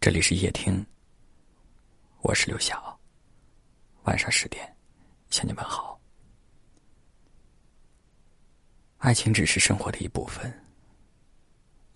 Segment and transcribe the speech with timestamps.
[0.00, 0.86] 这里是夜听，
[2.20, 2.98] 我是刘晓。
[4.04, 4.76] 晚上十点，
[5.28, 6.00] 向你们好。
[8.98, 10.64] 爱情只是生活的一部分，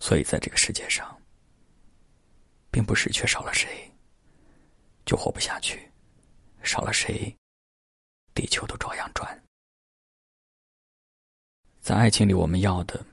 [0.01, 1.17] 所以在这个世界上，
[2.69, 3.89] 并不是缺少了谁
[5.05, 5.89] 就活不下去，
[6.61, 7.33] 少了谁，
[8.35, 9.41] 地球都照样转。
[11.79, 13.03] 在爱情里，我们要的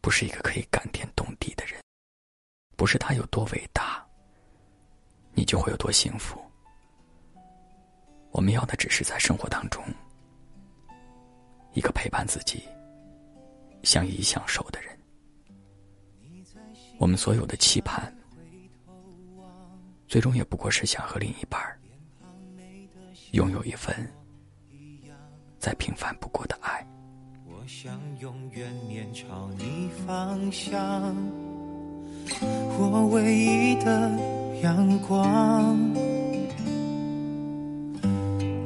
[0.00, 1.81] 不是一个可以感天动地的人。
[2.82, 4.04] 不是他有多伟大，
[5.34, 6.36] 你就会有多幸福。
[8.32, 9.80] 我们要的只是在生活当中，
[11.74, 12.64] 一个陪伴自己、
[13.84, 14.98] 相依相守的人。
[16.98, 18.12] 我们所有的期盼，
[20.08, 21.62] 最终也不过是想和另一半
[23.30, 23.94] 拥有一份
[25.56, 26.84] 再平凡不过的爱。
[27.46, 31.41] 我想永远朝你方向。
[32.78, 34.10] 我唯一的
[34.62, 35.78] 阳光，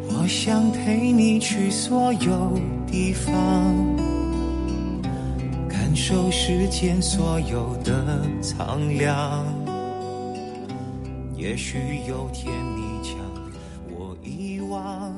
[0.08, 3.34] 我想陪你去所有地方，
[5.68, 9.44] 感受世间所有的苍凉。
[11.34, 13.16] 也许有天你将
[13.90, 15.14] 我遗忘。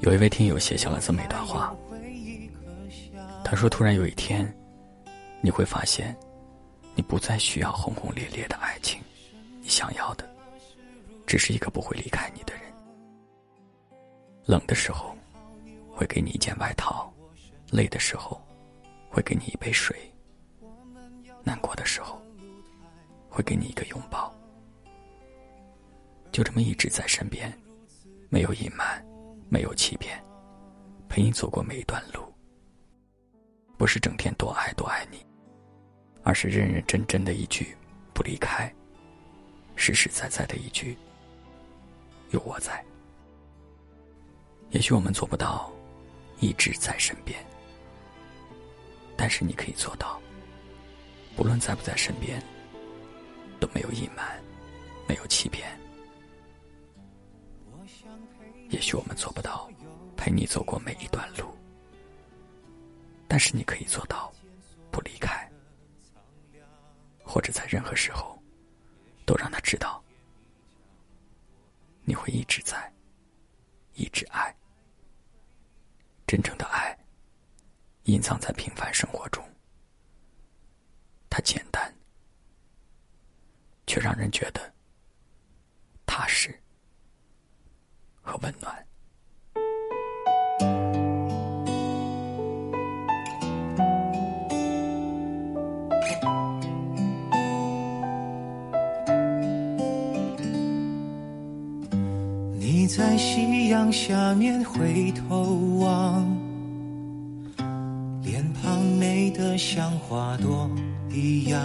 [0.00, 1.74] 有一位听友写下了这么一段话，
[3.44, 4.52] 他说：“突然有一天，
[5.40, 6.16] 你会发现。”
[6.94, 9.00] 你不再需要轰轰烈烈的爱情，
[9.60, 10.28] 你想要的，
[11.26, 12.62] 只是一个不会离开你的人。
[14.44, 15.16] 冷的时候，
[15.90, 17.10] 会给你一件外套；
[17.70, 18.40] 累的时候，
[19.08, 19.96] 会给你一杯水；
[21.42, 22.20] 难过的时候，
[23.28, 24.34] 会给你一个拥抱。
[26.30, 27.52] 就这么一直在身边，
[28.28, 29.04] 没有隐瞒，
[29.48, 30.22] 没有欺骗，
[31.08, 32.20] 陪你走过每一段路。
[33.78, 35.24] 不是整天多爱多爱你。
[36.22, 37.76] 而是认认真真的一句
[38.14, 38.72] “不离开”，
[39.76, 40.96] 实实在在的一句
[42.30, 42.84] “有我在”。
[44.70, 45.70] 也许我们做不到
[46.40, 47.44] 一直在身边，
[49.16, 50.20] 但是你可以做到，
[51.36, 52.42] 不论在不在身边，
[53.60, 54.40] 都没有隐瞒，
[55.06, 55.68] 没有欺骗。
[58.70, 59.68] 也许我们做不到
[60.16, 61.54] 陪你走过每一段路，
[63.28, 64.32] 但是你可以做到
[64.90, 65.41] 不离开。
[67.32, 68.38] 或者在任何时候，
[69.24, 70.04] 都让他知道，
[72.04, 72.92] 你会一直在，
[73.94, 74.54] 一直爱。
[76.26, 76.94] 真正的爱，
[78.02, 79.42] 隐藏在平凡生活中，
[81.30, 81.90] 它简单，
[83.86, 84.70] 却让人觉得
[86.04, 86.54] 踏实
[88.20, 88.86] 和温暖。
[102.82, 106.26] 你在夕阳下面回头望，
[108.24, 110.68] 脸庞美得像花朵
[111.08, 111.60] 一样。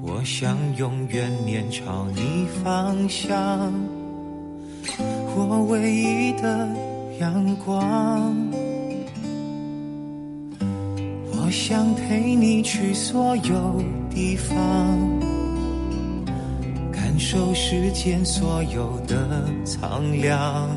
[0.00, 3.70] 我想永远面朝你方向，
[5.36, 6.66] 我唯一的
[7.20, 8.34] 阳光。
[11.32, 15.35] 我想陪你去所有地方。
[17.26, 20.68] 感受世间所有的苍凉。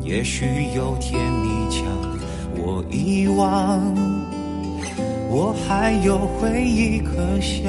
[0.00, 1.84] 也许有天你将
[2.54, 3.82] 我遗忘，
[5.28, 7.68] 我还有回忆可想。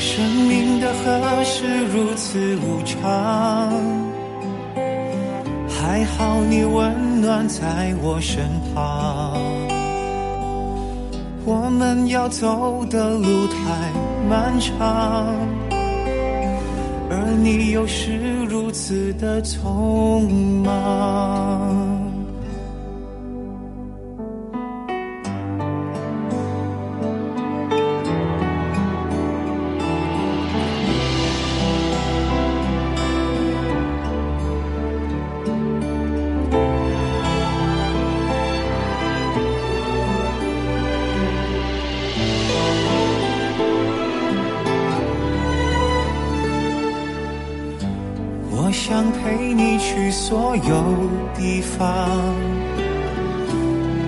[0.00, 2.98] 生命的河是如此无常，
[5.68, 9.73] 还好你温暖在我身旁。
[11.46, 13.92] 我们要走的路太
[14.28, 14.78] 漫长，
[17.10, 18.16] 而你又是
[18.46, 20.26] 如此的匆
[20.64, 22.03] 忙。
[48.86, 51.88] 想陪你去所有地方，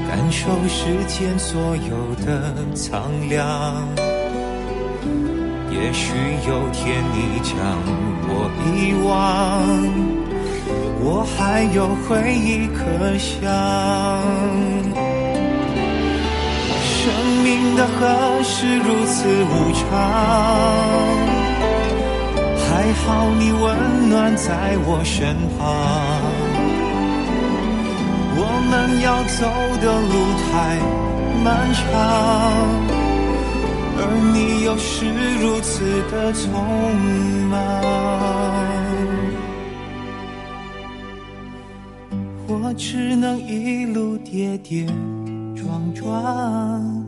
[0.06, 3.88] 感受世间所有的苍凉。
[5.70, 6.12] 也许
[6.46, 7.56] 有天你将
[8.28, 9.08] 我遗忘，
[11.00, 13.32] 我还有回忆可想。
[16.84, 17.08] 生
[17.43, 20.75] 命的何时如此无常？
[23.06, 25.64] 好你温暖在我身旁。
[28.38, 29.47] 我们要走
[29.81, 30.50] 的路太
[31.44, 31.81] 漫长，
[33.97, 34.00] 而
[34.35, 35.06] 你又是
[35.41, 35.73] 如此
[36.11, 36.44] 的匆
[37.49, 37.55] 忙。
[42.49, 44.85] 我只能一路跌跌
[45.55, 47.06] 撞撞，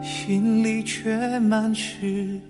[0.00, 2.40] 心里却满是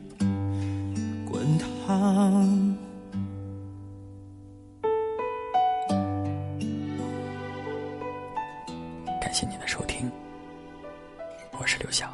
[9.20, 10.08] 感谢您的收听，
[11.58, 12.08] 我是刘晓。